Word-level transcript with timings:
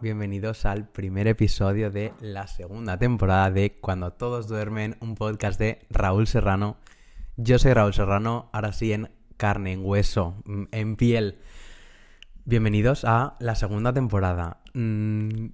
bienvenidos 0.00 0.64
al 0.64 0.88
primer 0.88 1.26
episodio 1.26 1.90
de 1.90 2.12
la 2.20 2.46
segunda 2.46 2.98
temporada 2.98 3.50
de 3.50 3.78
Cuando 3.80 4.12
todos 4.12 4.46
duermen, 4.46 4.96
un 5.00 5.14
podcast 5.16 5.58
de 5.58 5.80
Raúl 5.90 6.26
Serrano. 6.26 6.76
Yo 7.36 7.58
soy 7.58 7.72
Raúl 7.72 7.94
Serrano, 7.94 8.48
ahora 8.52 8.72
sí 8.72 8.92
en 8.92 9.10
carne, 9.36 9.72
en 9.72 9.84
hueso, 9.84 10.36
mm, 10.44 10.64
en 10.70 10.96
piel. 10.96 11.38
Bienvenidos 12.44 13.04
a 13.04 13.36
la 13.40 13.54
segunda 13.56 13.92
temporada. 13.92 14.62
Mm, 14.74 15.46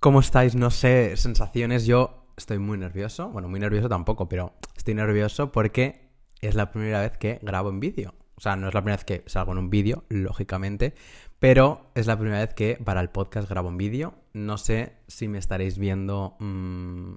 ¿Cómo 0.00 0.20
estáis? 0.20 0.54
No 0.54 0.70
sé, 0.70 1.16
sensaciones. 1.16 1.86
Yo 1.86 2.28
estoy 2.36 2.58
muy 2.58 2.78
nervioso. 2.78 3.28
Bueno, 3.30 3.48
muy 3.48 3.60
nervioso 3.60 3.88
tampoco, 3.88 4.28
pero 4.28 4.54
estoy 4.76 4.94
nervioso 4.94 5.52
porque 5.52 6.10
es 6.40 6.54
la 6.54 6.72
primera 6.72 7.00
vez 7.00 7.16
que 7.16 7.38
grabo 7.42 7.70
en 7.70 7.80
vídeo. 7.80 8.14
O 8.36 8.40
sea, 8.40 8.56
no 8.56 8.68
es 8.68 8.74
la 8.74 8.80
primera 8.80 8.96
vez 8.96 9.04
que 9.04 9.22
salgo 9.26 9.52
en 9.52 9.58
un 9.58 9.70
vídeo, 9.70 10.04
lógicamente, 10.08 10.94
pero 11.44 11.90
es 11.94 12.06
la 12.06 12.18
primera 12.18 12.38
vez 12.38 12.54
que 12.54 12.80
para 12.82 13.02
el 13.02 13.10
podcast 13.10 13.46
grabo 13.50 13.68
un 13.68 13.76
vídeo. 13.76 14.14
No 14.32 14.56
sé 14.56 14.94
si 15.08 15.28
me 15.28 15.36
estaréis 15.36 15.76
viendo 15.76 16.36
mmm, 16.38 17.16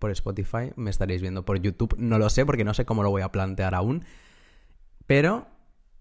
por 0.00 0.10
Spotify, 0.10 0.72
me 0.74 0.90
estaréis 0.90 1.22
viendo 1.22 1.44
por 1.44 1.60
YouTube, 1.60 1.94
no 1.96 2.18
lo 2.18 2.28
sé 2.30 2.44
porque 2.44 2.64
no 2.64 2.74
sé 2.74 2.84
cómo 2.84 3.04
lo 3.04 3.10
voy 3.10 3.22
a 3.22 3.30
plantear 3.30 3.76
aún. 3.76 4.04
Pero 5.06 5.46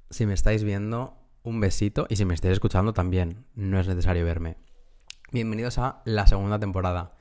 si 0.10 0.26
me 0.26 0.34
estáis 0.34 0.64
viendo, 0.64 1.16
un 1.44 1.60
besito 1.60 2.08
y 2.10 2.16
si 2.16 2.26
me 2.26 2.34
estáis 2.34 2.54
escuchando 2.54 2.92
también, 2.92 3.46
no 3.54 3.80
es 3.80 3.88
necesario 3.88 4.26
verme. 4.26 4.58
Bienvenidos 5.32 5.78
a 5.78 6.02
la 6.06 6.26
segunda 6.26 6.58
temporada. 6.58 7.16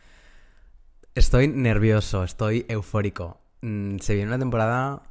Estoy 1.15 1.49
nervioso, 1.49 2.25
estoy 2.25 2.65
eufórico. 2.71 3.43
Mm, 3.61 3.99
se 3.99 4.15
viene 4.15 4.31
una 4.31 4.39
temporada 4.39 5.03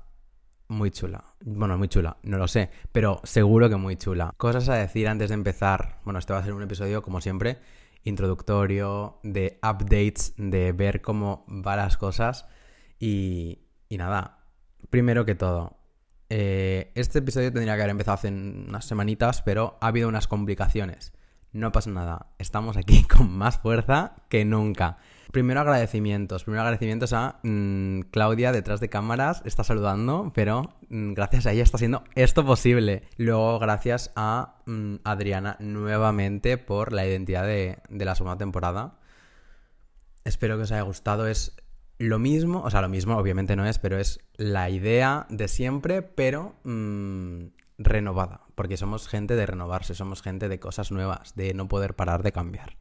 muy 0.71 0.89
chula. 0.89 1.23
Bueno, 1.43 1.77
muy 1.77 1.87
chula, 1.87 2.17
no 2.23 2.37
lo 2.37 2.47
sé, 2.47 2.69
pero 2.91 3.19
seguro 3.23 3.69
que 3.69 3.75
muy 3.75 3.97
chula. 3.97 4.33
Cosas 4.37 4.69
a 4.69 4.75
decir 4.75 5.07
antes 5.07 5.29
de 5.29 5.35
empezar. 5.35 5.99
Bueno, 6.03 6.19
este 6.19 6.33
va 6.33 6.39
a 6.39 6.43
ser 6.43 6.53
un 6.53 6.63
episodio, 6.63 7.01
como 7.01 7.21
siempre, 7.21 7.59
introductorio, 8.03 9.19
de 9.23 9.59
updates, 9.61 10.33
de 10.37 10.71
ver 10.71 11.01
cómo 11.01 11.43
van 11.47 11.77
las 11.77 11.97
cosas. 11.97 12.47
Y, 12.99 13.59
y 13.89 13.97
nada, 13.97 14.45
primero 14.89 15.25
que 15.25 15.35
todo, 15.35 15.77
eh, 16.29 16.93
este 16.95 17.19
episodio 17.19 17.51
tendría 17.51 17.75
que 17.75 17.81
haber 17.81 17.91
empezado 17.91 18.15
hace 18.15 18.29
unas 18.29 18.85
semanitas, 18.85 19.41
pero 19.41 19.77
ha 19.81 19.87
habido 19.87 20.07
unas 20.07 20.29
complicaciones. 20.29 21.11
No 21.53 21.73
pasa 21.73 21.89
nada, 21.89 22.27
estamos 22.37 22.77
aquí 22.77 23.03
con 23.17 23.29
más 23.29 23.57
fuerza 23.57 24.13
que 24.29 24.45
nunca. 24.45 24.97
Primero 25.31 25.61
agradecimientos. 25.61 26.43
Primero 26.43 26.61
agradecimientos 26.61 27.13
a 27.13 27.39
mm, 27.43 28.01
Claudia 28.11 28.51
detrás 28.51 28.79
de 28.79 28.89
cámaras. 28.89 29.41
Está 29.45 29.63
saludando, 29.63 30.31
pero 30.33 30.75
mm, 30.89 31.13
gracias 31.13 31.45
a 31.45 31.51
ella 31.51 31.63
está 31.63 31.77
siendo 31.77 32.03
esto 32.15 32.45
posible. 32.45 33.03
Luego 33.17 33.59
gracias 33.59 34.11
a 34.15 34.55
mm, 34.65 34.95
Adriana 35.03 35.57
nuevamente 35.59 36.57
por 36.57 36.93
la 36.93 37.05
identidad 37.05 37.45
de, 37.45 37.79
de 37.89 38.05
la 38.05 38.15
segunda 38.15 38.37
temporada. 38.37 38.99
Espero 40.23 40.57
que 40.57 40.63
os 40.63 40.71
haya 40.71 40.83
gustado. 40.83 41.27
Es 41.27 41.55
lo 41.97 42.17
mismo, 42.17 42.61
o 42.61 42.69
sea, 42.69 42.81
lo 42.81 42.89
mismo 42.89 43.17
obviamente 43.17 43.55
no 43.55 43.65
es, 43.65 43.77
pero 43.77 43.99
es 43.99 44.19
la 44.35 44.69
idea 44.69 45.27
de 45.29 45.47
siempre, 45.47 46.01
pero 46.01 46.55
renovada. 47.83 48.41
Porque 48.55 48.77
somos 48.77 49.07
gente 49.07 49.35
de 49.35 49.45
renovarse, 49.45 49.95
somos 49.95 50.21
gente 50.21 50.49
de 50.49 50.59
cosas 50.59 50.91
nuevas, 50.91 51.35
de 51.35 51.53
no 51.53 51.67
poder 51.67 51.95
parar 51.95 52.23
de 52.23 52.31
cambiar. 52.31 52.77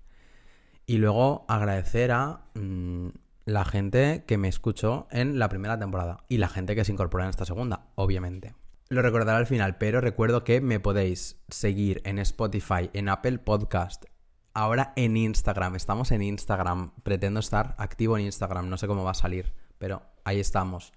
Y 0.87 0.99
luego 0.99 1.45
agradecer 1.49 2.13
a 2.13 2.43
mmm, 2.55 3.09
la 3.45 3.65
gente 3.65 4.25
que 4.27 4.39
me 4.39 4.49
escuchó 4.49 5.07
en 5.11 5.39
la 5.39 5.49
primera 5.49 5.79
temporada 5.79 6.25
y 6.29 6.39
la 6.39 6.49
gente 6.49 6.75
que 6.75 6.85
se 6.85 6.93
incorpora 6.93 7.25
en 7.25 7.31
esta 7.31 7.45
segunda, 7.45 7.87
obviamente. 7.95 8.55
Lo 8.89 9.03
recordaré 9.03 9.39
al 9.39 9.47
final, 9.47 9.79
pero 9.79 10.01
recuerdo 10.01 10.43
que 10.43 10.61
me 10.61 10.81
podéis 10.81 11.41
seguir 11.49 12.03
en 12.05 12.19
Spotify, 12.19 12.91
en 12.93 13.09
Apple 13.09 13.39
Podcast, 13.39 14.05
ahora 14.53 14.93
en 14.97 15.17
Instagram. 15.17 15.77
Estamos 15.77 16.11
en 16.11 16.23
Instagram. 16.23 16.93
Pretendo 17.03 17.41
estar 17.41 17.77
activo 17.79 18.19
en 18.19 18.25
Instagram. 18.25 18.69
No 18.69 18.77
sé 18.77 18.89
cómo 18.89 19.05
va 19.05 19.13
a 19.13 19.15
salir, 19.15 19.53
pero 19.79 20.03
ahí 20.25 20.41
estamos. 20.41 20.93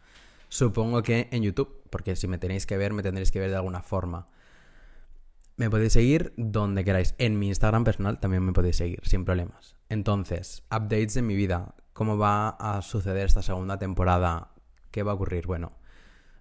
Supongo 0.54 1.02
que 1.02 1.30
en 1.32 1.42
YouTube, 1.42 1.82
porque 1.90 2.16
si 2.16 2.28
me 2.28 2.38
tenéis 2.38 2.68
que 2.68 2.78
ver, 2.78 2.94
me 2.94 3.02
tendréis 3.02 3.32
que 3.32 3.40
ver 3.40 3.50
de 3.50 3.56
alguna 3.56 3.82
forma. 3.82 4.28
Me 5.58 5.68
podéis 5.68 5.94
seguir 5.94 6.32
donde 6.38 6.86
queráis. 6.86 7.16
En 7.18 7.40
mi 7.40 7.48
Instagram 7.48 7.84
personal 7.84 8.20
también 8.20 8.44
me 8.44 8.54
podéis 8.54 8.78
seguir, 8.78 9.00
sin 9.04 9.26
problemas. 9.26 9.76
Entonces, 9.90 10.62
updates 10.66 11.16
de 11.16 11.24
mi 11.24 11.36
vida. 11.36 11.74
¿Cómo 11.94 12.20
va 12.20 12.50
a 12.50 12.84
suceder 12.84 13.26
esta 13.26 13.42
segunda 13.42 13.80
temporada? 13.80 14.52
¿Qué 14.92 15.02
va 15.02 15.14
a 15.14 15.16
ocurrir? 15.16 15.48
Bueno, 15.48 15.72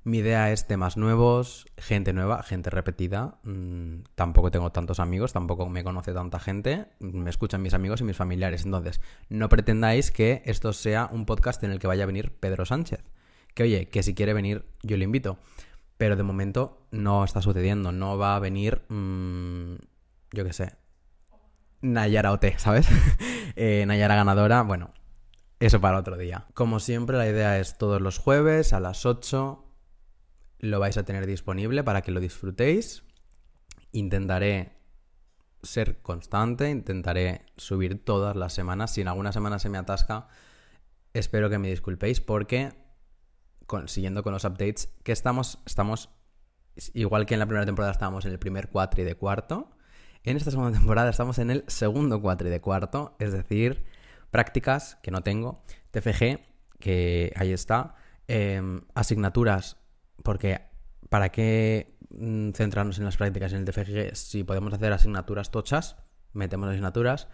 mi 0.05 0.19
idea 0.19 0.53
es 0.53 0.67
temas 0.67 0.99
nuevos, 0.99 1.65
gente 1.79 2.13
nueva, 2.13 2.43
gente 2.43 2.69
repetida. 2.69 3.39
Mm, 3.45 4.03
tampoco 4.15 4.51
tengo 4.51 4.73
tantos 4.73 5.01
amigos, 5.01 5.33
tampoco 5.33 5.71
me 5.71 5.85
conoce 5.85 6.13
tanta 6.13 6.39
gente. 6.39 6.85
Me 7.01 7.31
escuchan 7.31 7.63
mis 7.63 7.73
amigos 7.73 8.03
y 8.03 8.05
mis 8.05 8.19
familiares. 8.19 8.67
Entonces, 8.67 9.01
no 9.31 9.49
pretendáis 9.49 10.11
que 10.11 10.43
esto 10.45 10.75
sea 10.75 11.09
un 11.11 11.25
podcast 11.25 11.65
en 11.65 11.71
el 11.71 11.79
que 11.79 11.87
vaya 11.87 12.03
a 12.03 12.07
venir 12.07 12.31
Pedro 12.39 12.67
Sánchez. 12.67 13.03
Que 13.55 13.65
oye, 13.65 13.89
que 13.89 14.03
si 14.03 14.15
quiere 14.15 14.35
venir, 14.35 14.65
yo 14.83 14.97
le 14.97 15.05
invito. 15.05 15.39
Pero 15.99 16.17
de 16.17 16.23
momento 16.23 16.87
no 16.91 17.25
está 17.25 17.43
sucediendo. 17.43 17.93
No 17.93 18.19
va 18.19 18.37
a 18.37 18.41
venir, 18.41 18.83
mmm, 18.89 19.75
yo 20.33 20.45
qué 20.45 20.53
sé, 20.53 20.77
Nayara 21.83 22.33
OT, 22.33 22.57
¿sabes? 22.59 22.89
eh, 23.57 23.85
Nayara 23.87 24.15
ganadora, 24.15 24.63
bueno, 24.63 24.93
eso 25.61 25.81
para 25.81 25.99
otro 25.99 26.17
día. 26.17 26.47
Como 26.55 26.81
siempre, 26.81 27.17
la 27.17 27.29
idea 27.29 27.59
es 27.59 27.77
todos 27.77 28.01
los 28.01 28.19
jueves 28.19 28.73
a 28.73 28.81
las 28.81 29.05
8. 29.05 29.65
Lo 30.61 30.81
vais 30.81 30.97
a 30.97 31.05
tener 31.05 31.27
disponible 31.27 31.83
para 31.85 32.03
que 32.03 32.13
lo 32.13 32.21
disfrutéis. 32.21 33.05
Intentaré 33.91 34.77
ser 35.63 36.03
constante, 36.03 36.71
intentaré 36.71 37.47
subir 37.57 38.05
todas 38.05 38.37
las 38.37 38.53
semanas. 38.53 38.93
Si 38.93 39.01
en 39.01 39.09
alguna 39.09 39.33
semana 39.33 39.59
se 39.59 39.69
me 39.69 39.79
atasca, 39.79 40.29
espero 41.15 41.51
que 41.51 41.59
me 41.59 41.69
disculpéis 41.69 42.21
porque, 42.21 42.73
con, 43.73 43.89
siguiendo 43.89 44.23
con 44.23 44.35
los 44.35 44.45
updates, 44.45 44.93
que 45.03 45.13
estamos, 45.13 45.59
estamos, 45.65 46.11
igual 46.93 47.25
que 47.25 47.33
en 47.33 47.41
la 47.41 47.47
primera 47.47 47.65
temporada 47.65 47.91
estábamos 47.91 48.27
en 48.27 48.33
el 48.33 48.39
primer 48.39 48.69
cuatri 48.69 49.03
de 49.03 49.15
cuarto, 49.15 49.71
en 50.25 50.37
esta 50.37 50.51
segunda 50.51 50.79
temporada 50.79 51.09
estamos 51.09 51.39
en 51.39 51.51
el 51.51 51.65
segundo 51.69 52.21
cuatri 52.21 52.51
de 52.51 52.61
cuarto, 52.61 53.17
es 53.19 53.33
decir, 53.33 53.83
prácticas 54.31 54.99
que 55.03 55.11
no 55.11 55.23
tengo, 55.23 55.65
TFG, 55.91 56.41
que 56.81 57.33
ahí 57.35 57.51
está, 57.51 57.95
eh, 58.29 58.61
asignaturas, 58.95 59.79
porque 60.23 60.61
¿para 61.09 61.31
qué 61.31 61.97
mm, 62.11 62.51
centrarnos 62.51 62.99
en 62.99 63.07
las 63.07 63.17
prácticas 63.17 63.55
en 63.55 63.61
el 63.61 63.65
TFG 63.65 64.15
si 64.15 64.45
podemos 64.45 64.75
hacer 64.75 64.93
asignaturas 64.93 65.51
tochas? 65.51 65.97
Metemos 66.35 66.69
asignaturas. 66.69 67.27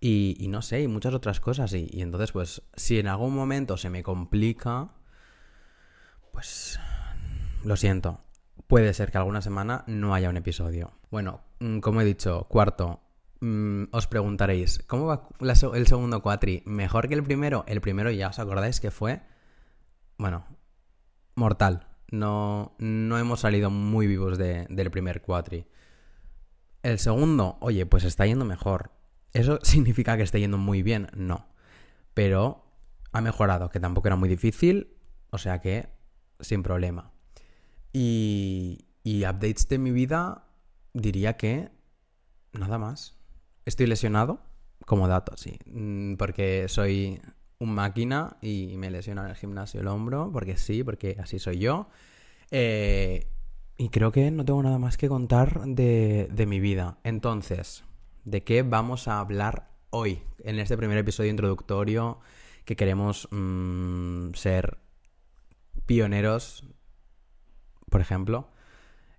Y, 0.00 0.36
y, 0.38 0.46
no 0.46 0.62
sé, 0.62 0.82
y 0.82 0.86
muchas 0.86 1.12
otras 1.12 1.40
cosas. 1.40 1.72
Y, 1.72 1.88
y, 1.90 2.02
entonces, 2.02 2.30
pues, 2.30 2.62
si 2.76 3.00
en 3.00 3.08
algún 3.08 3.34
momento 3.34 3.76
se 3.76 3.90
me 3.90 4.04
complica, 4.04 4.92
pues 6.38 6.78
lo 7.64 7.76
siento 7.76 8.20
puede 8.68 8.94
ser 8.94 9.10
que 9.10 9.18
alguna 9.18 9.42
semana 9.42 9.82
no 9.88 10.14
haya 10.14 10.30
un 10.30 10.36
episodio. 10.36 10.92
Bueno, 11.10 11.40
mm, 11.58 11.80
como 11.80 12.00
he 12.00 12.04
dicho, 12.04 12.46
cuarto, 12.48 13.00
mmm, 13.40 13.86
os 13.90 14.06
preguntaréis, 14.06 14.78
¿cómo 14.86 15.06
va 15.06 15.28
el 15.40 15.86
segundo 15.88 16.22
cuatri? 16.22 16.62
¿Mejor 16.64 17.08
que 17.08 17.14
el 17.14 17.24
primero? 17.24 17.64
El 17.66 17.80
primero 17.80 18.12
ya 18.12 18.28
os 18.28 18.38
acordáis 18.38 18.78
que 18.78 18.92
fue, 18.92 19.20
bueno, 20.16 20.46
mortal. 21.34 21.88
No, 22.12 22.76
no 22.78 23.18
hemos 23.18 23.40
salido 23.40 23.70
muy 23.70 24.06
vivos 24.06 24.38
de, 24.38 24.68
del 24.70 24.92
primer 24.92 25.22
cuatri. 25.22 25.66
El 26.84 27.00
segundo, 27.00 27.56
oye, 27.60 27.84
pues 27.84 28.04
está 28.04 28.26
yendo 28.26 28.44
mejor. 28.44 28.92
¿Eso 29.32 29.58
significa 29.64 30.16
que 30.16 30.22
esté 30.22 30.38
yendo 30.38 30.56
muy 30.56 30.84
bien? 30.84 31.08
No. 31.16 31.48
Pero 32.14 32.64
ha 33.10 33.20
mejorado, 33.22 33.70
que 33.70 33.80
tampoco 33.80 34.06
era 34.06 34.14
muy 34.14 34.28
difícil, 34.28 34.94
o 35.30 35.38
sea 35.38 35.60
que 35.60 35.97
sin 36.40 36.62
problema. 36.62 37.12
Y, 37.92 38.86
y 39.02 39.24
updates 39.24 39.68
de 39.68 39.78
mi 39.78 39.90
vida, 39.90 40.44
diría 40.92 41.36
que 41.36 41.70
nada 42.52 42.78
más. 42.78 43.16
Estoy 43.64 43.86
lesionado, 43.86 44.40
como 44.86 45.08
dato, 45.08 45.36
sí. 45.36 45.58
Mm, 45.66 46.14
porque 46.14 46.68
soy 46.68 47.20
un 47.58 47.74
máquina 47.74 48.36
y 48.40 48.76
me 48.76 48.90
lesiona 48.90 49.24
en 49.24 49.30
el 49.30 49.36
gimnasio 49.36 49.80
el 49.80 49.88
hombro, 49.88 50.30
porque 50.32 50.56
sí, 50.56 50.84
porque 50.84 51.16
así 51.20 51.38
soy 51.38 51.58
yo. 51.58 51.88
Eh, 52.50 53.26
y 53.76 53.90
creo 53.90 54.10
que 54.10 54.30
no 54.30 54.44
tengo 54.44 54.62
nada 54.62 54.78
más 54.78 54.96
que 54.96 55.08
contar 55.08 55.60
de, 55.64 56.28
de, 56.32 56.46
mi 56.46 56.60
vida. 56.60 56.98
Entonces, 57.04 57.84
¿de 58.24 58.42
qué 58.42 58.62
vamos 58.62 59.06
a 59.06 59.20
hablar 59.20 59.70
hoy? 59.90 60.22
En 60.42 60.58
este 60.58 60.76
primer 60.76 60.98
episodio 60.98 61.30
introductorio 61.30 62.20
que 62.64 62.76
queremos 62.76 63.28
mmm, 63.30 64.32
ser 64.34 64.78
pioneros 65.88 66.68
por 67.88 68.00
ejemplo. 68.00 68.48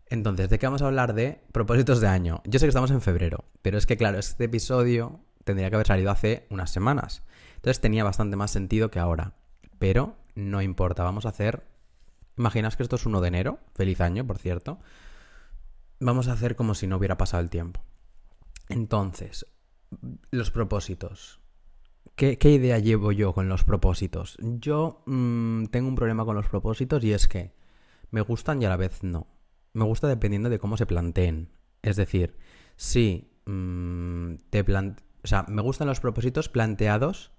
Entonces, 0.08 0.50
¿de 0.50 0.58
qué 0.58 0.66
vamos 0.66 0.82
a 0.82 0.88
hablar? 0.88 1.14
De 1.14 1.44
propósitos 1.52 2.02
de 2.02 2.08
año. 2.08 2.42
Yo 2.46 2.60
sé 2.60 2.66
que 2.66 2.70
estamos 2.70 2.92
en 2.92 3.02
febrero, 3.02 3.46
pero 3.62 3.78
es 3.78 3.86
que, 3.86 3.98
claro, 3.98 4.18
este 4.18 4.46
episodio 4.46 5.20
tendría 5.44 5.70
que 5.70 5.76
haber 5.76 5.88
salido 5.88 6.12
hace 6.12 6.48
unas 6.50 6.72
semanas. 6.72 7.24
Entonces 7.56 7.82
tenía 7.82 8.04
bastante 8.04 8.36
más 8.36 8.52
sentido 8.52 8.90
que 8.90 9.00
ahora. 9.00 9.34
Pero 9.78 10.16
no 10.36 10.62
importa, 10.62 11.04
vamos 11.04 11.26
a 11.26 11.30
hacer... 11.30 11.68
Imaginaos 12.38 12.78
que 12.78 12.84
esto 12.84 12.96
es 12.96 13.06
1 13.06 13.20
de 13.20 13.28
enero, 13.28 13.60
feliz 13.74 14.00
año, 14.00 14.26
por 14.26 14.38
cierto. 14.38 14.80
Vamos 16.00 16.30
a 16.30 16.34
hacer 16.34 16.56
como 16.56 16.74
si 16.74 16.88
no 16.88 16.98
hubiera 16.98 17.18
pasado 17.18 17.44
el 17.44 17.50
tiempo. 17.50 17.84
Entonces, 18.70 19.46
los 20.32 20.50
propósitos. 20.50 21.39
¿Qué, 22.16 22.38
idea 22.44 22.80
llevo 22.80 23.12
yo 23.12 23.34
con 23.34 23.48
los 23.48 23.64
propósitos? 23.64 24.38
Yo 24.42 25.04
mm, 25.06 25.66
tengo 25.66 25.88
un 25.88 25.96
problema 25.96 26.26
con 26.26 26.36
los 26.36 26.48
propósitos 26.50 27.04
y 27.04 27.14
es 27.14 27.28
que 27.28 27.54
me 28.12 28.22
gustan 28.22 28.62
y 28.62 28.66
a 28.66 28.70
la 28.70 28.78
vez 28.78 29.04
no. 29.04 29.28
Me 29.74 29.86
gusta 29.86 30.08
dependiendo 30.08 30.50
de 30.50 30.60
cómo 30.60 30.78
se 30.78 30.86
planteen. 30.86 31.50
Es 31.82 31.96
decir, 31.96 32.36
si 32.76 33.32
mm, 33.46 34.36
te 34.50 34.62
O 34.62 35.28
sea, 35.28 35.46
me 35.48 35.62
gustan 35.62 35.88
los 35.88 36.00
propósitos 36.00 36.50
planteados 36.50 37.32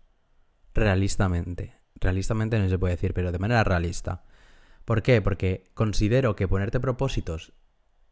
realistamente. 0.75 1.75
Realistamente 1.97 2.59
no 2.59 2.69
se 2.69 2.79
puede 2.79 2.95
decir, 2.95 3.13
pero 3.13 3.33
de 3.33 3.39
manera 3.39 3.65
realista. 3.65 4.25
¿Por 4.85 5.03
qué? 5.03 5.21
Porque 5.21 5.71
considero 5.75 6.37
que 6.37 6.49
ponerte 6.49 6.81
propósitos 6.81 7.53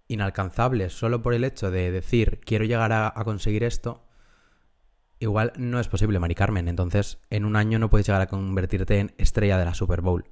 inalcanzables 0.09 0.93
solo 0.93 1.23
por 1.23 1.35
el 1.35 1.45
hecho 1.45 1.71
de 1.71 1.91
decir 1.91 2.41
quiero 2.45 2.65
llegar 2.65 2.93
a, 2.93 3.13
conseguir 3.25 3.63
esto, 3.63 4.08
igual 5.20 5.53
no 5.56 5.81
es 5.81 5.88
posible, 5.88 6.19
Mari 6.19 6.35
Carmen. 6.35 6.69
Entonces, 6.69 7.19
en 7.31 7.44
un 7.44 7.56
año 7.56 7.79
no 7.79 7.91
puedes 7.91 8.06
llegar 8.06 8.23
a 8.23 8.26
convertirte 8.26 8.99
en 8.99 9.15
estrella 9.19 9.59
de 9.59 9.65
la 9.65 9.75
Super 9.75 10.00
Bowl. 10.00 10.25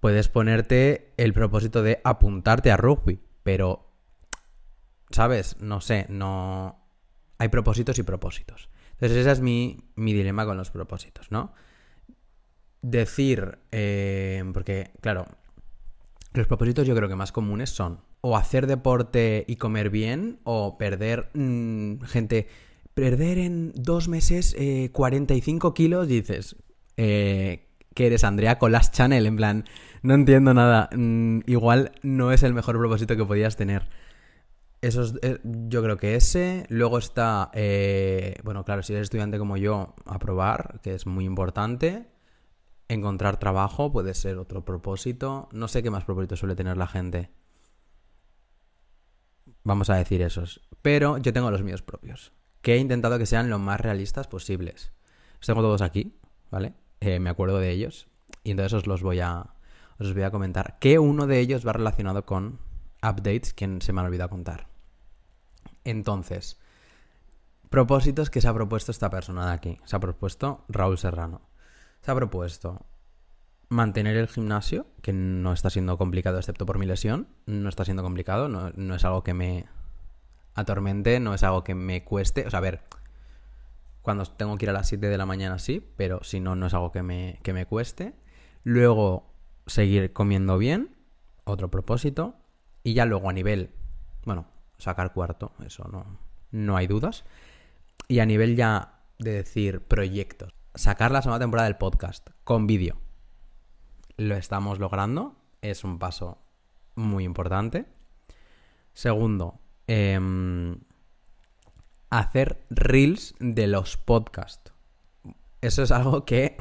Puedes 0.00 0.28
ponerte 0.28 1.12
el 1.16 1.32
propósito 1.32 1.82
de 1.82 2.00
apuntarte 2.04 2.70
a 2.70 2.76
rugby, 2.76 3.20
pero, 3.42 3.92
¿sabes? 5.10 5.56
No 5.60 5.80
sé, 5.80 6.06
no... 6.08 6.78
Hay 7.38 7.48
propósitos 7.48 7.98
y 7.98 8.02
propósitos. 8.02 8.68
Entonces, 8.92 9.18
ese 9.18 9.30
es 9.30 9.40
mi, 9.40 9.78
mi 9.96 10.12
dilema 10.12 10.44
con 10.44 10.56
los 10.56 10.70
propósitos, 10.70 11.30
¿no? 11.30 11.54
Decir, 12.82 13.58
eh, 13.72 14.44
porque, 14.52 14.90
claro, 15.00 15.26
los 16.32 16.46
propósitos 16.46 16.86
yo 16.86 16.94
creo 16.94 17.08
que 17.08 17.16
más 17.16 17.32
comunes 17.32 17.70
son 17.70 18.00
o 18.20 18.36
hacer 18.36 18.66
deporte 18.66 19.44
y 19.48 19.56
comer 19.56 19.90
bien 19.90 20.40
o 20.44 20.76
perder 20.78 21.30
mm, 21.34 22.02
gente, 22.02 22.48
perder 22.94 23.38
en 23.38 23.72
dos 23.74 24.08
meses 24.08 24.56
45 24.92 25.68
eh, 25.68 25.72
kilos, 25.74 26.08
dices, 26.08 26.56
eh, 26.96 27.68
que 27.94 28.06
eres 28.06 28.24
Andrea 28.24 28.58
Colas 28.58 28.92
Channel, 28.92 29.26
en 29.26 29.36
plan, 29.36 29.64
no 30.02 30.14
entiendo 30.14 30.54
nada, 30.54 30.88
mm, 30.94 31.40
igual 31.46 31.92
no 32.02 32.32
es 32.32 32.42
el 32.42 32.54
mejor 32.54 32.78
propósito 32.78 33.16
que 33.16 33.24
podías 33.24 33.56
tener. 33.56 33.88
Eso 34.82 35.02
es, 35.02 35.14
eh, 35.22 35.40
yo 35.44 35.82
creo 35.82 35.98
que 35.98 36.14
ese. 36.14 36.64
Luego 36.68 36.98
está, 36.98 37.50
bueno, 38.44 38.64
claro, 38.64 38.82
si 38.82 38.94
eres 38.94 39.04
estudiante 39.04 39.38
como 39.38 39.56
yo, 39.56 39.94
aprobar, 40.06 40.80
que 40.82 40.94
es 40.94 41.06
muy 41.06 41.24
importante. 41.24 42.06
Encontrar 42.88 43.38
trabajo 43.38 43.92
puede 43.92 44.14
ser 44.14 44.38
otro 44.38 44.64
propósito. 44.64 45.48
No 45.52 45.68
sé 45.68 45.82
qué 45.82 45.90
más 45.90 46.04
propósitos 46.04 46.40
suele 46.40 46.56
tener 46.56 46.76
la 46.76 46.86
gente. 46.86 47.30
Vamos 49.62 49.90
a 49.90 49.96
decir 49.96 50.22
esos. 50.22 50.62
Pero 50.82 51.18
yo 51.18 51.32
tengo 51.32 51.50
los 51.50 51.62
míos 51.62 51.82
propios. 51.82 52.32
Que 52.62 52.74
he 52.74 52.78
intentado 52.78 53.18
que 53.18 53.26
sean 53.26 53.50
lo 53.50 53.58
más 53.58 53.80
realistas 53.80 54.26
posibles. 54.28 54.92
Los 55.38 55.46
tengo 55.46 55.62
todos 55.62 55.82
aquí, 55.82 56.14
¿vale? 56.50 56.74
Eh, 57.00 57.18
me 57.18 57.30
acuerdo 57.30 57.58
de 57.58 57.70
ellos. 57.70 58.08
Y 58.44 58.52
entonces 58.52 58.74
os 58.74 58.86
los 58.86 59.02
voy 59.02 59.20
a. 59.20 59.54
Os 59.98 60.14
voy 60.14 60.22
a 60.22 60.30
comentar. 60.30 60.78
Que 60.78 60.98
uno 60.98 61.26
de 61.26 61.40
ellos 61.40 61.66
va 61.66 61.72
relacionado 61.72 62.24
con 62.24 62.58
updates 63.02 63.52
que 63.54 63.78
se 63.80 63.92
me 63.92 64.00
han 64.00 64.06
olvidado 64.06 64.30
contar. 64.30 64.66
Entonces. 65.84 66.58
Propósitos 67.68 68.30
que 68.30 68.40
se 68.40 68.48
ha 68.48 68.54
propuesto 68.54 68.90
esta 68.90 69.10
persona 69.10 69.46
de 69.46 69.52
aquí. 69.52 69.78
Se 69.84 69.96
ha 69.96 70.00
propuesto 70.00 70.64
Raúl 70.68 70.98
Serrano 70.98 71.50
se 72.02 72.10
ha 72.10 72.14
propuesto 72.14 72.86
mantener 73.68 74.16
el 74.16 74.28
gimnasio, 74.28 74.86
que 75.02 75.12
no 75.12 75.52
está 75.52 75.70
siendo 75.70 75.96
complicado 75.96 76.38
excepto 76.38 76.66
por 76.66 76.78
mi 76.78 76.86
lesión, 76.86 77.28
no 77.46 77.68
está 77.68 77.84
siendo 77.84 78.02
complicado, 78.02 78.48
no, 78.48 78.94
es 78.94 79.04
algo 79.04 79.22
que 79.22 79.34
me 79.34 79.66
atormente, 80.54 81.20
no 81.20 81.34
es 81.34 81.42
algo 81.42 81.64
que 81.64 81.74
me 81.74 82.04
cueste, 82.04 82.46
o 82.46 82.50
sea, 82.50 82.58
a 82.58 82.62
ver, 82.62 82.82
cuando 84.02 84.24
tengo 84.24 84.56
que 84.56 84.66
ir 84.66 84.70
a 84.70 84.72
las 84.72 84.88
7 84.88 85.08
de 85.08 85.18
la 85.18 85.26
mañana 85.26 85.58
sí, 85.58 85.86
pero 85.96 86.22
si 86.24 86.40
no, 86.40 86.56
no 86.56 86.66
es 86.66 86.74
algo 86.74 86.92
que 86.92 87.02
me, 87.02 87.38
que 87.42 87.52
me 87.52 87.66
cueste. 87.66 88.14
Luego, 88.64 89.32
seguir 89.66 90.12
comiendo 90.12 90.58
bien, 90.58 90.96
otro 91.44 91.70
propósito, 91.70 92.34
y 92.82 92.94
ya 92.94 93.04
luego 93.04 93.28
a 93.28 93.32
nivel, 93.32 93.70
bueno, 94.24 94.46
sacar 94.78 95.12
cuarto, 95.12 95.52
eso 95.64 95.86
no, 95.90 96.18
no 96.50 96.76
hay 96.76 96.86
dudas. 96.86 97.24
Y 98.08 98.20
a 98.20 98.26
nivel 98.26 98.56
ya 98.56 99.00
de 99.18 99.32
decir 99.32 99.82
proyectos, 99.82 100.54
sacar 100.74 101.10
la 101.10 101.22
segunda 101.22 101.38
temporada 101.38 101.68
del 101.68 101.76
podcast 101.76 102.30
con 102.44 102.66
vídeo. 102.66 102.96
Lo 104.16 104.34
estamos 104.34 104.78
logrando, 104.78 105.36
es 105.62 105.84
un 105.84 105.98
paso 105.98 106.38
muy 106.94 107.24
importante. 107.24 107.86
Segundo, 108.92 109.59
em, 109.90 110.78
hacer 112.10 112.64
reels 112.70 113.34
de 113.40 113.66
los 113.66 113.96
podcasts. 113.96 114.72
Eso 115.62 115.82
es 115.82 115.90
algo 115.90 116.24
que 116.24 116.56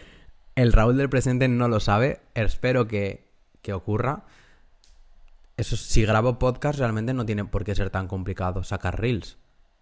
el 0.54 0.70
Raúl 0.72 0.98
del 0.98 1.08
presente 1.08 1.48
no 1.48 1.68
lo 1.68 1.80
sabe. 1.80 2.20
Espero 2.34 2.86
que, 2.86 3.32
que 3.62 3.72
ocurra. 3.72 4.24
Eso, 5.56 5.76
si 5.76 6.04
grabo 6.04 6.38
podcast, 6.38 6.78
realmente 6.78 7.14
no 7.14 7.24
tiene 7.24 7.46
por 7.46 7.64
qué 7.64 7.74
ser 7.74 7.88
tan 7.88 8.06
complicado 8.06 8.62
sacar 8.64 9.00
reels. 9.00 9.38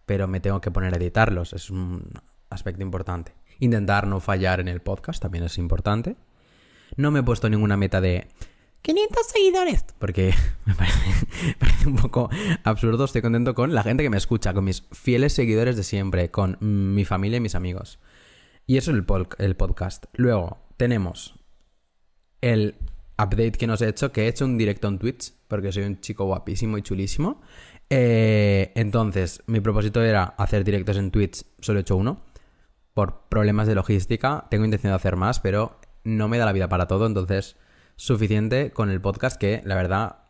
Pero 0.07 0.29
me 0.29 0.39
tengo 0.39 0.61
que 0.61 0.71
poner 0.71 0.95
a 0.95 0.99
editarlos. 0.99 1.55
Es 1.55 1.71
un 1.71 2.09
aspecto 2.51 2.83
importante. 2.83 3.35
Intentar 3.59 4.07
no 4.07 4.21
fallar 4.21 4.61
en 4.61 4.69
el 4.69 4.81
podcast 4.81 5.21
también 5.21 5.43
es 5.43 5.59
importante. 5.59 6.15
No 6.97 7.11
me 7.11 7.21
he 7.21 7.25
puesto 7.25 7.51
ninguna 7.51 7.77
meta 7.77 8.01
de 8.01 8.29
500 8.83 9.27
seguidores, 9.27 9.85
porque 9.99 10.35
me 10.67 10.75
parece, 11.59 11.87
un 11.87 11.97
poco 11.97 12.29
absurdo. 12.65 13.05
Estoy 13.05 13.23
contento 13.23 13.55
con 13.55 13.75
la 13.75 13.83
gente 13.83 14.03
que 14.03 14.11
me 14.11 14.17
escucha, 14.17 14.53
con 14.53 14.65
mis 14.65 14.85
fieles 14.93 15.33
seguidores 15.33 15.77
de 15.77 15.85
siempre, 15.85 16.31
con 16.31 16.59
mi 16.61 17.05
familia 17.05 17.37
y 17.37 17.41
mis 17.41 17.55
amigos. 17.55 17.99
Y 18.67 18.77
eso 18.77 18.91
es 18.91 18.99
el, 18.99 19.27
el 19.39 19.57
podcast. 19.57 20.07
Luego 20.15 20.59
tenemos 20.77 21.35
el 22.41 22.75
update 23.19 23.53
que 23.53 23.67
nos 23.67 23.81
he 23.83 23.89
hecho, 23.89 24.13
que 24.13 24.25
he 24.25 24.29
hecho 24.29 24.45
un 24.45 24.59
directo 24.59 24.89
en 24.89 24.99
Twitch, 24.99 25.33
porque 25.49 25.73
soy 25.73 25.85
un 25.85 26.01
chico 26.01 26.25
guapísimo 26.25 26.77
y 26.77 26.83
chulísimo. 26.83 27.41
Eh, 27.89 28.73
entonces, 28.75 29.43
mi 29.47 29.61
propósito 29.61 30.03
era 30.03 30.25
hacer 30.25 30.65
directos 30.65 30.97
en 30.97 31.11
Twitch, 31.11 31.45
solo 31.61 31.79
he 31.79 31.83
hecho 31.83 31.97
uno 31.97 32.23
por 32.95 33.29
problemas 33.29 33.67
de 33.67 33.75
logística. 33.75 34.47
Tengo 34.51 34.65
intención 34.65 34.91
de 34.93 34.97
hacer 34.97 35.17
más, 35.17 35.41
pero 35.41 35.79
no 36.05 36.29
me 36.29 36.39
da 36.39 36.45
la 36.45 36.53
vida 36.53 36.69
para 36.69 36.87
todo, 36.87 37.07
entonces 37.07 37.57
suficiente 37.97 38.73
con 38.73 38.91
el 38.91 39.01
podcast 39.01 39.37
que 39.37 39.63
la 39.65 39.75
verdad 39.75 40.23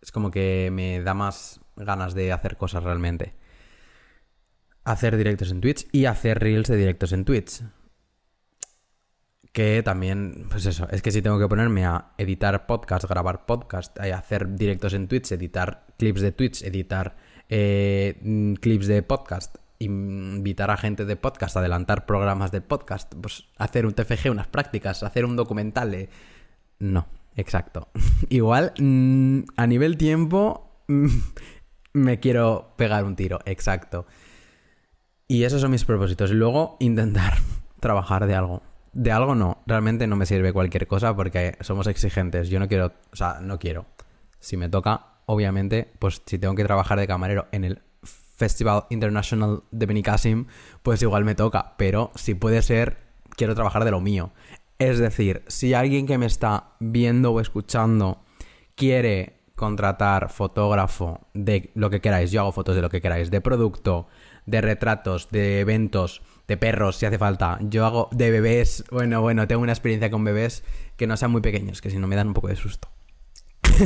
es 0.00 0.12
como 0.12 0.30
que 0.30 0.70
me 0.72 1.00
da 1.02 1.14
más 1.14 1.60
ganas 1.76 2.14
de 2.14 2.32
hacer 2.32 2.56
cosas 2.56 2.84
realmente. 2.84 3.34
Hacer 4.84 5.16
directos 5.16 5.50
en 5.50 5.60
Twitch 5.60 5.88
y 5.92 6.04
hacer 6.04 6.38
reels 6.38 6.68
de 6.68 6.76
directos 6.76 7.12
en 7.12 7.24
Twitch. 7.24 7.62
Que 9.52 9.82
también, 9.82 10.46
pues 10.50 10.66
eso, 10.66 10.86
es 10.90 11.02
que 11.02 11.10
si 11.10 11.22
tengo 11.22 11.38
que 11.38 11.48
ponerme 11.48 11.86
a 11.86 12.12
editar 12.18 12.66
podcast, 12.66 13.06
grabar 13.06 13.46
podcast, 13.46 13.98
a 13.98 14.04
hacer 14.16 14.54
directos 14.54 14.92
en 14.92 15.08
Twitch, 15.08 15.32
editar 15.32 15.86
clips 15.98 16.20
de 16.20 16.32
Twitch, 16.32 16.62
editar 16.62 17.16
eh, 17.48 18.20
mm, 18.22 18.54
clips 18.54 18.86
de 18.86 19.02
podcast, 19.02 19.56
invitar 19.78 20.70
a 20.70 20.76
gente 20.76 21.04
de 21.04 21.16
podcast, 21.16 21.56
adelantar 21.56 22.06
programas 22.06 22.52
de 22.52 22.60
podcast, 22.60 23.12
pues 23.14 23.44
hacer 23.56 23.86
un 23.86 23.94
TFG, 23.94 24.30
unas 24.30 24.46
prácticas, 24.46 25.02
hacer 25.02 25.24
un 25.24 25.36
documental. 25.36 26.08
No, 26.78 27.06
exacto. 27.36 27.88
Igual, 28.28 28.72
mm, 28.78 29.40
a 29.56 29.66
nivel 29.66 29.96
tiempo, 29.96 30.82
me 31.92 32.20
quiero 32.20 32.74
pegar 32.76 33.04
un 33.04 33.16
tiro, 33.16 33.38
exacto. 33.44 34.06
Y 35.28 35.44
esos 35.44 35.60
son 35.60 35.70
mis 35.70 35.84
propósitos. 35.84 36.30
Luego 36.30 36.76
intentar 36.80 37.34
trabajar 37.80 38.26
de 38.26 38.34
algo. 38.34 38.62
De 38.92 39.12
algo 39.12 39.34
no, 39.34 39.62
realmente 39.66 40.06
no 40.06 40.16
me 40.16 40.24
sirve 40.24 40.52
cualquier 40.52 40.86
cosa 40.86 41.14
porque 41.14 41.56
somos 41.60 41.86
exigentes. 41.86 42.48
Yo 42.48 42.58
no 42.58 42.68
quiero, 42.68 42.92
o 43.12 43.16
sea, 43.16 43.40
no 43.42 43.58
quiero. 43.58 43.86
Si 44.38 44.56
me 44.56 44.68
toca, 44.68 45.18
obviamente, 45.26 45.92
pues 45.98 46.22
si 46.24 46.38
tengo 46.38 46.54
que 46.54 46.64
trabajar 46.64 46.98
de 46.98 47.06
camarero 47.06 47.46
en 47.52 47.64
el 47.64 47.82
Festival 48.02 48.84
International 48.90 49.64
de 49.70 49.86
Benicassim, 49.86 50.46
pues 50.82 51.02
igual 51.02 51.24
me 51.24 51.34
toca. 51.34 51.74
Pero 51.76 52.10
si 52.14 52.34
puede 52.34 52.62
ser, 52.62 52.98
quiero 53.30 53.54
trabajar 53.54 53.84
de 53.84 53.90
lo 53.90 54.00
mío. 54.00 54.32
Es 54.78 54.98
decir, 54.98 55.42
si 55.46 55.74
alguien 55.74 56.06
que 56.06 56.18
me 56.18 56.26
está 56.26 56.74
viendo 56.80 57.32
o 57.32 57.40
escuchando 57.40 58.22
quiere 58.74 59.40
contratar 59.54 60.30
fotógrafo 60.30 61.28
de 61.32 61.70
lo 61.74 61.88
que 61.88 62.00
queráis, 62.00 62.30
yo 62.30 62.42
hago 62.42 62.52
fotos 62.52 62.76
de 62.76 62.82
lo 62.82 62.90
que 62.90 63.00
queráis, 63.00 63.30
de 63.30 63.40
producto, 63.40 64.06
de 64.44 64.60
retratos, 64.60 65.30
de 65.30 65.60
eventos, 65.60 66.20
de 66.46 66.58
perros, 66.58 66.96
si 66.96 67.06
hace 67.06 67.18
falta. 67.18 67.58
Yo 67.62 67.86
hago 67.86 68.08
de 68.12 68.30
bebés, 68.30 68.84
bueno, 68.90 69.22
bueno, 69.22 69.48
tengo 69.48 69.62
una 69.62 69.72
experiencia 69.72 70.10
con 70.10 70.24
bebés 70.24 70.62
que 70.96 71.06
no 71.06 71.16
sean 71.16 71.30
muy 71.30 71.40
pequeños, 71.40 71.80
que 71.80 71.90
si 71.90 71.96
no 71.96 72.06
me 72.06 72.16
dan 72.16 72.28
un 72.28 72.34
poco 72.34 72.48
de 72.48 72.56
susto. 72.56 72.88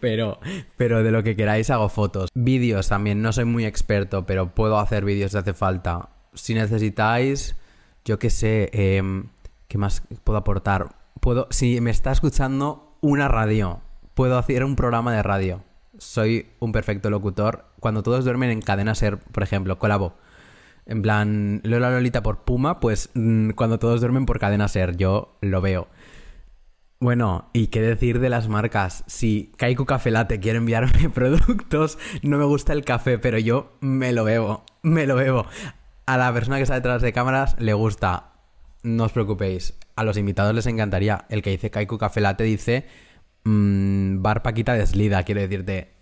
Pero, 0.00 0.40
pero 0.76 1.04
de 1.04 1.12
lo 1.12 1.22
que 1.22 1.36
queráis 1.36 1.70
hago 1.70 1.88
fotos. 1.88 2.30
Vídeos 2.34 2.88
también, 2.88 3.22
no 3.22 3.32
soy 3.32 3.44
muy 3.44 3.66
experto, 3.66 4.26
pero 4.26 4.54
puedo 4.54 4.78
hacer 4.78 5.04
vídeos 5.04 5.30
si 5.32 5.38
hace 5.38 5.54
falta. 5.54 6.08
Si 6.34 6.54
necesitáis, 6.54 7.54
yo 8.04 8.18
qué 8.18 8.30
sé, 8.30 8.70
em, 8.72 9.28
¿qué 9.68 9.78
más 9.78 10.02
puedo 10.24 10.38
aportar? 10.38 10.96
Puedo, 11.20 11.46
si 11.50 11.80
me 11.80 11.90
está 11.90 12.12
escuchando 12.12 12.96
una 13.00 13.28
radio, 13.28 13.80
puedo 14.14 14.38
hacer 14.38 14.64
un 14.64 14.76
programa 14.76 15.12
de 15.12 15.22
radio. 15.22 15.62
soy 15.98 16.46
un 16.58 16.72
perfecto 16.72 17.10
locutor. 17.10 17.66
Cuando 17.78 18.02
todos 18.02 18.24
duermen 18.24 18.50
en 18.50 18.62
cadena 18.62 18.94
ser, 18.94 19.18
por 19.18 19.42
ejemplo, 19.42 19.78
colabo. 19.78 20.14
En 20.86 21.02
plan, 21.02 21.60
Lola 21.64 21.90
Lolita 21.90 22.22
por 22.22 22.40
Puma, 22.44 22.80
pues 22.80 23.10
mm, 23.14 23.50
cuando 23.50 23.78
todos 23.78 24.00
duermen 24.00 24.26
por 24.26 24.40
cadena 24.40 24.66
ser, 24.68 24.96
yo 24.96 25.36
lo 25.40 25.60
veo. 25.60 25.88
Bueno, 26.98 27.50
y 27.52 27.66
qué 27.66 27.80
decir 27.82 28.20
de 28.20 28.30
las 28.30 28.48
marcas. 28.48 29.04
Si 29.08 29.52
Kaiku 29.56 29.86
Café 29.86 30.10
Latte 30.12 30.40
quiere 30.40 30.58
enviarme 30.58 31.08
productos, 31.14 31.98
no 32.22 32.38
me 32.38 32.44
gusta 32.44 32.72
el 32.72 32.84
café, 32.84 33.18
pero 33.18 33.38
yo 33.38 33.72
me 33.80 34.12
lo 34.12 34.24
bebo, 34.24 34.64
me 34.82 35.06
lo 35.06 35.16
bebo. 35.16 35.46
A 36.12 36.18
la 36.18 36.30
persona 36.30 36.58
que 36.58 36.64
está 36.64 36.74
detrás 36.74 37.00
de 37.00 37.10
cámaras 37.10 37.56
le 37.58 37.72
gusta. 37.72 38.34
No 38.82 39.04
os 39.04 39.12
preocupéis. 39.12 39.78
A 39.96 40.04
los 40.04 40.18
invitados 40.18 40.54
les 40.54 40.66
encantaría. 40.66 41.24
El 41.30 41.40
que 41.40 41.48
dice 41.48 41.70
Kaiku 41.70 41.96
Café 41.96 42.20
Latte 42.20 42.44
dice 42.44 42.86
mmm, 43.44 44.20
bar 44.20 44.42
Paquita 44.42 44.74
deslida, 44.74 45.22
quiero 45.22 45.40
decirte 45.40 45.94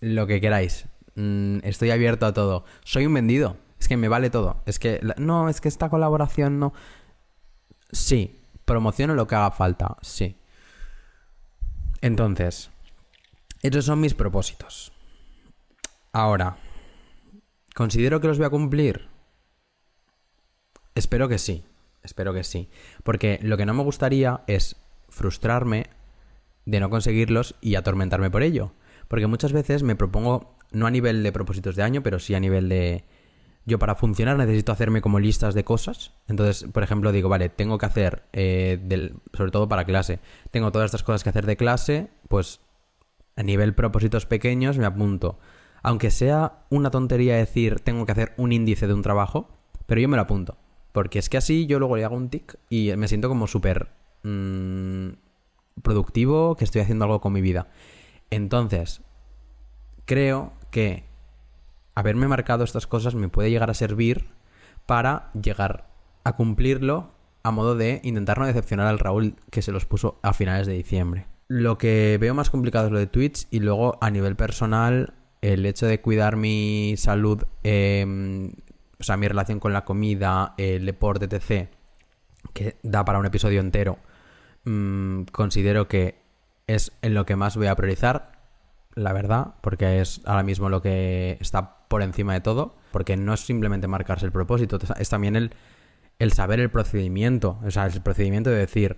lo 0.00 0.26
que 0.26 0.40
queráis. 0.40 0.86
Mm, 1.16 1.58
estoy 1.64 1.90
abierto 1.90 2.24
a 2.24 2.32
todo. 2.32 2.64
Soy 2.82 3.04
un 3.04 3.12
vendido. 3.12 3.58
Es 3.78 3.88
que 3.88 3.98
me 3.98 4.08
vale 4.08 4.30
todo. 4.30 4.62
Es 4.64 4.78
que, 4.78 5.02
no, 5.18 5.50
es 5.50 5.60
que 5.60 5.68
esta 5.68 5.90
colaboración 5.90 6.58
no. 6.58 6.72
Sí, 7.92 8.40
promociono 8.64 9.14
lo 9.14 9.26
que 9.26 9.34
haga 9.34 9.50
falta, 9.50 9.98
sí. 10.00 10.38
Entonces, 12.00 12.70
esos 13.60 13.84
son 13.84 14.00
mis 14.00 14.14
propósitos. 14.14 14.92
Ahora, 16.14 16.56
¿considero 17.74 18.18
que 18.22 18.28
los 18.28 18.38
voy 18.38 18.46
a 18.46 18.50
cumplir? 18.50 19.14
Espero 20.96 21.28
que 21.28 21.36
sí, 21.38 21.62
espero 22.02 22.32
que 22.32 22.42
sí. 22.42 22.70
Porque 23.04 23.38
lo 23.42 23.58
que 23.58 23.66
no 23.66 23.74
me 23.74 23.82
gustaría 23.82 24.40
es 24.46 24.76
frustrarme 25.10 25.86
de 26.64 26.80
no 26.80 26.88
conseguirlos 26.88 27.54
y 27.60 27.74
atormentarme 27.74 28.30
por 28.30 28.42
ello. 28.42 28.72
Porque 29.06 29.26
muchas 29.26 29.52
veces 29.52 29.82
me 29.82 29.94
propongo, 29.94 30.56
no 30.72 30.86
a 30.86 30.90
nivel 30.90 31.22
de 31.22 31.32
propósitos 31.32 31.76
de 31.76 31.82
año, 31.82 32.02
pero 32.02 32.18
sí 32.18 32.34
a 32.34 32.40
nivel 32.40 32.70
de... 32.70 33.04
Yo 33.66 33.78
para 33.78 33.94
funcionar 33.94 34.38
necesito 34.38 34.72
hacerme 34.72 35.02
como 35.02 35.20
listas 35.20 35.52
de 35.52 35.64
cosas. 35.64 36.14
Entonces, 36.28 36.64
por 36.72 36.82
ejemplo, 36.82 37.12
digo, 37.12 37.28
vale, 37.28 37.50
tengo 37.50 37.76
que 37.76 37.86
hacer, 37.86 38.22
eh, 38.32 38.78
del, 38.82 39.16
sobre 39.34 39.50
todo 39.50 39.68
para 39.68 39.84
clase, 39.84 40.20
tengo 40.50 40.72
todas 40.72 40.86
estas 40.86 41.02
cosas 41.02 41.24
que 41.24 41.30
hacer 41.30 41.44
de 41.44 41.56
clase, 41.58 42.08
pues 42.28 42.60
a 43.36 43.42
nivel 43.42 43.74
propósitos 43.74 44.24
pequeños 44.24 44.78
me 44.78 44.86
apunto. 44.86 45.38
Aunque 45.82 46.10
sea 46.10 46.64
una 46.70 46.90
tontería 46.90 47.36
decir, 47.36 47.80
tengo 47.80 48.06
que 48.06 48.12
hacer 48.12 48.32
un 48.38 48.52
índice 48.52 48.86
de 48.86 48.94
un 48.94 49.02
trabajo, 49.02 49.50
pero 49.86 50.00
yo 50.00 50.08
me 50.08 50.16
lo 50.16 50.22
apunto. 50.22 50.56
Porque 50.96 51.18
es 51.18 51.28
que 51.28 51.36
así 51.36 51.66
yo 51.66 51.78
luego 51.78 51.98
le 51.98 52.06
hago 52.06 52.16
un 52.16 52.30
tic 52.30 52.56
y 52.70 52.90
me 52.96 53.06
siento 53.06 53.28
como 53.28 53.46
súper 53.46 53.90
mmm, 54.22 55.08
productivo, 55.82 56.56
que 56.56 56.64
estoy 56.64 56.80
haciendo 56.80 57.04
algo 57.04 57.20
con 57.20 57.34
mi 57.34 57.42
vida. 57.42 57.68
Entonces, 58.30 59.02
creo 60.06 60.54
que 60.70 61.04
haberme 61.94 62.28
marcado 62.28 62.64
estas 62.64 62.86
cosas 62.86 63.14
me 63.14 63.28
puede 63.28 63.50
llegar 63.50 63.68
a 63.68 63.74
servir 63.74 64.24
para 64.86 65.30
llegar 65.34 65.86
a 66.24 66.34
cumplirlo 66.34 67.10
a 67.42 67.50
modo 67.50 67.76
de 67.76 68.00
intentar 68.02 68.38
no 68.38 68.46
decepcionar 68.46 68.86
al 68.86 68.98
Raúl 68.98 69.36
que 69.50 69.60
se 69.60 69.72
los 69.72 69.84
puso 69.84 70.18
a 70.22 70.32
finales 70.32 70.66
de 70.66 70.72
diciembre. 70.72 71.26
Lo 71.48 71.76
que 71.76 72.16
veo 72.18 72.32
más 72.32 72.48
complicado 72.48 72.86
es 72.86 72.92
lo 72.92 72.98
de 72.98 73.06
Twitch 73.06 73.48
y 73.50 73.60
luego 73.60 73.98
a 74.00 74.10
nivel 74.10 74.34
personal 74.34 75.12
el 75.42 75.66
hecho 75.66 75.84
de 75.84 76.00
cuidar 76.00 76.36
mi 76.36 76.94
salud, 76.96 77.44
em, 77.64 78.52
o 79.00 79.04
sea, 79.04 79.16
mi 79.16 79.28
relación 79.28 79.60
con 79.60 79.72
la 79.72 79.84
comida, 79.84 80.54
el 80.58 80.86
deporte, 80.86 81.26
etc., 81.26 81.68
que 82.52 82.76
da 82.82 83.04
para 83.04 83.18
un 83.18 83.26
episodio 83.26 83.60
entero, 83.60 83.98
mm, 84.64 85.24
considero 85.32 85.88
que 85.88 86.20
es 86.66 86.92
en 87.02 87.14
lo 87.14 87.26
que 87.26 87.36
más 87.36 87.56
voy 87.56 87.66
a 87.66 87.76
priorizar, 87.76 88.32
la 88.94 89.12
verdad, 89.12 89.54
porque 89.60 90.00
es 90.00 90.22
ahora 90.24 90.42
mismo 90.42 90.68
lo 90.68 90.80
que 90.80 91.36
está 91.40 91.86
por 91.88 92.02
encima 92.02 92.34
de 92.34 92.40
todo, 92.40 92.76
porque 92.92 93.16
no 93.16 93.34
es 93.34 93.40
simplemente 93.40 93.88
marcarse 93.88 94.26
el 94.26 94.32
propósito, 94.32 94.78
es 94.98 95.08
también 95.08 95.36
el, 95.36 95.52
el 96.18 96.32
saber 96.32 96.60
el 96.60 96.70
procedimiento, 96.70 97.58
o 97.64 97.70
sea, 97.70 97.86
el 97.86 98.00
procedimiento 98.00 98.50
de 98.50 98.56
decir, 98.56 98.96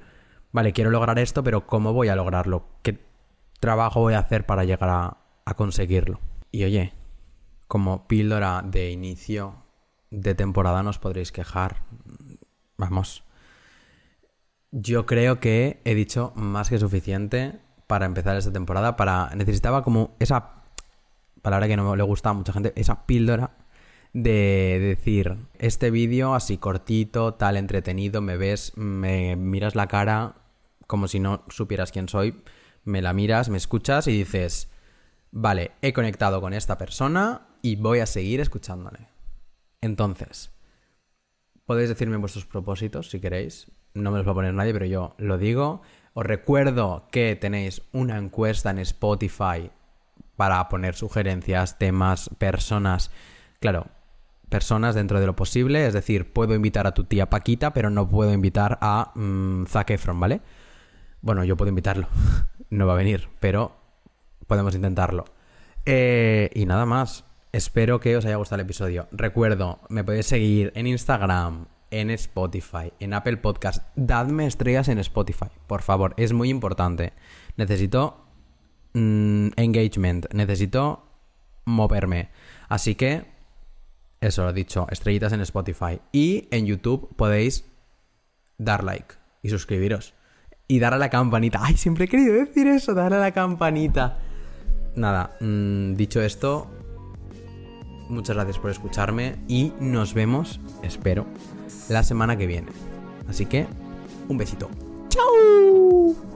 vale, 0.52 0.72
quiero 0.72 0.90
lograr 0.90 1.18
esto, 1.18 1.42
pero 1.42 1.66
¿cómo 1.66 1.92
voy 1.92 2.08
a 2.08 2.16
lograrlo? 2.16 2.68
¿Qué 2.82 2.98
trabajo 3.60 4.00
voy 4.00 4.14
a 4.14 4.20
hacer 4.20 4.46
para 4.46 4.64
llegar 4.64 4.88
a, 4.88 5.16
a 5.44 5.54
conseguirlo? 5.54 6.20
Y 6.52 6.64
oye, 6.64 6.94
como 7.66 8.06
píldora 8.06 8.62
de 8.64 8.90
inicio 8.90 9.67
de 10.10 10.34
temporada 10.34 10.82
no 10.82 10.90
os 10.90 10.98
podréis 10.98 11.32
quejar. 11.32 11.82
Vamos, 12.76 13.24
yo 14.70 15.06
creo 15.06 15.40
que 15.40 15.80
he 15.84 15.94
dicho 15.94 16.32
más 16.36 16.68
que 16.68 16.78
suficiente 16.78 17.60
para 17.86 18.06
empezar 18.06 18.36
esta 18.36 18.52
temporada. 18.52 18.96
Para 18.96 19.30
necesitaba 19.34 19.82
como 19.82 20.16
esa 20.18 20.62
palabra 21.42 21.68
que 21.68 21.76
no 21.76 21.96
le 21.96 22.02
gusta 22.02 22.30
a 22.30 22.34
mucha 22.34 22.52
gente, 22.52 22.72
esa 22.76 23.06
píldora 23.06 23.52
de 24.12 24.78
decir 24.80 25.36
este 25.58 25.90
vídeo 25.90 26.34
así 26.34 26.58
cortito, 26.58 27.34
tal 27.34 27.56
entretenido, 27.56 28.20
me 28.20 28.36
ves, 28.36 28.72
me 28.76 29.36
miras 29.36 29.74
la 29.74 29.86
cara 29.86 30.34
como 30.86 31.06
si 31.06 31.20
no 31.20 31.44
supieras 31.48 31.92
quién 31.92 32.08
soy, 32.08 32.42
me 32.84 33.02
la 33.02 33.12
miras, 33.12 33.50
me 33.50 33.58
escuchas 33.58 34.08
y 34.08 34.12
dices, 34.12 34.70
vale, 35.30 35.72
he 35.82 35.92
conectado 35.92 36.40
con 36.40 36.54
esta 36.54 36.78
persona 36.78 37.42
y 37.60 37.76
voy 37.76 38.00
a 38.00 38.06
seguir 38.06 38.40
escuchándole. 38.40 39.17
Entonces, 39.80 40.50
podéis 41.66 41.88
decirme 41.88 42.16
vuestros 42.16 42.46
propósitos 42.46 43.10
si 43.10 43.20
queréis, 43.20 43.70
no 43.94 44.10
me 44.10 44.18
los 44.18 44.26
va 44.26 44.32
a 44.32 44.34
poner 44.34 44.54
nadie, 44.54 44.72
pero 44.72 44.86
yo 44.86 45.14
lo 45.18 45.38
digo. 45.38 45.82
Os 46.14 46.24
recuerdo 46.24 47.06
que 47.10 47.36
tenéis 47.36 47.82
una 47.92 48.18
encuesta 48.18 48.70
en 48.70 48.78
Spotify 48.78 49.70
para 50.36 50.68
poner 50.68 50.94
sugerencias, 50.94 51.78
temas, 51.78 52.30
personas. 52.38 53.10
Claro, 53.60 53.86
personas 54.48 54.94
dentro 54.94 55.20
de 55.20 55.26
lo 55.26 55.36
posible. 55.36 55.86
Es 55.86 55.94
decir, 55.94 56.32
puedo 56.32 56.54
invitar 56.54 56.86
a 56.86 56.94
tu 56.94 57.04
tía 57.04 57.30
Paquita, 57.30 57.72
pero 57.72 57.90
no 57.90 58.08
puedo 58.08 58.32
invitar 58.32 58.78
a 58.80 59.12
mmm, 59.14 59.64
Zac 59.66 59.90
Efron, 59.90 60.18
¿vale? 60.20 60.40
Bueno, 61.20 61.44
yo 61.44 61.56
puedo 61.56 61.68
invitarlo. 61.68 62.08
no 62.70 62.86
va 62.86 62.94
a 62.94 62.96
venir, 62.96 63.28
pero 63.40 63.76
podemos 64.46 64.74
intentarlo. 64.74 65.24
Eh, 65.84 66.50
y 66.54 66.66
nada 66.66 66.86
más. 66.86 67.24
Espero 67.52 67.98
que 67.98 68.14
os 68.14 68.26
haya 68.26 68.36
gustado 68.36 68.60
el 68.60 68.66
episodio. 68.66 69.08
Recuerdo, 69.10 69.80
me 69.88 70.04
podéis 70.04 70.26
seguir 70.26 70.70
en 70.74 70.86
Instagram, 70.86 71.66
en 71.90 72.10
Spotify, 72.10 72.92
en 73.00 73.14
Apple 73.14 73.38
Podcast. 73.38 73.82
Dadme 73.96 74.46
estrellas 74.46 74.88
en 74.88 74.98
Spotify, 74.98 75.48
por 75.66 75.80
favor, 75.80 76.12
es 76.18 76.34
muy 76.34 76.50
importante. 76.50 77.14
Necesito 77.56 78.26
mm, 78.92 79.48
engagement, 79.56 80.26
necesito 80.34 81.06
moverme. 81.64 82.28
Así 82.68 82.94
que, 82.94 83.24
eso 84.20 84.44
lo 84.44 84.50
he 84.50 84.52
dicho, 84.54 84.86
estrellitas 84.90 85.32
en 85.32 85.40
Spotify. 85.40 86.00
Y 86.12 86.48
en 86.50 86.66
YouTube 86.66 87.16
podéis 87.16 87.64
dar 88.58 88.84
like 88.84 89.14
y 89.42 89.48
suscribiros. 89.48 90.12
Y 90.66 90.80
dar 90.80 90.92
a 90.92 90.98
la 90.98 91.08
campanita. 91.08 91.60
Ay, 91.62 91.78
siempre 91.78 92.04
he 92.04 92.08
querido 92.08 92.34
decir 92.34 92.66
eso, 92.66 92.92
dar 92.92 93.14
a 93.14 93.18
la 93.18 93.32
campanita. 93.32 94.18
Nada, 94.96 95.34
mm, 95.40 95.94
dicho 95.94 96.20
esto, 96.20 96.70
muchas 98.08 98.36
gracias 98.36 98.58
por 98.58 98.70
escucharme 98.70 99.36
y 99.48 99.72
nos 99.80 100.14
vemos, 100.14 100.60
espero, 100.82 101.26
la 101.88 102.02
semana 102.02 102.36
que 102.36 102.46
viene. 102.46 102.68
Así 103.28 103.46
que, 103.46 103.66
un 104.28 104.38
besito. 104.38 104.68
¡Chao! 105.08 106.27